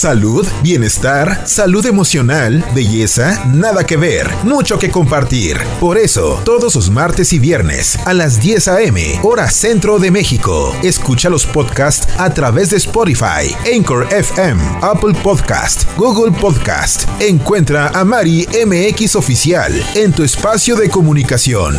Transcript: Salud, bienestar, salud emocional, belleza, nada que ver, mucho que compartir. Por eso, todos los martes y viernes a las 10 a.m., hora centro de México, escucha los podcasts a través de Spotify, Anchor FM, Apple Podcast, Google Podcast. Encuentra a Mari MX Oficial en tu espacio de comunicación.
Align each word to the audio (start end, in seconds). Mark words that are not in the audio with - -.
Salud, 0.00 0.46
bienestar, 0.62 1.42
salud 1.46 1.84
emocional, 1.84 2.64
belleza, 2.74 3.44
nada 3.44 3.84
que 3.84 3.98
ver, 3.98 4.30
mucho 4.44 4.78
que 4.78 4.90
compartir. 4.90 5.58
Por 5.78 5.98
eso, 5.98 6.40
todos 6.42 6.74
los 6.74 6.88
martes 6.88 7.34
y 7.34 7.38
viernes 7.38 7.98
a 8.06 8.14
las 8.14 8.40
10 8.40 8.68
a.m., 8.68 9.20
hora 9.22 9.50
centro 9.50 9.98
de 9.98 10.10
México, 10.10 10.74
escucha 10.82 11.28
los 11.28 11.44
podcasts 11.44 12.08
a 12.16 12.32
través 12.32 12.70
de 12.70 12.78
Spotify, 12.78 13.54
Anchor 13.70 14.08
FM, 14.10 14.62
Apple 14.80 15.12
Podcast, 15.22 15.84
Google 15.98 16.32
Podcast. 16.32 17.06
Encuentra 17.20 17.88
a 17.88 18.02
Mari 18.02 18.48
MX 18.66 19.16
Oficial 19.16 19.84
en 19.96 20.14
tu 20.14 20.24
espacio 20.24 20.76
de 20.76 20.88
comunicación. 20.88 21.76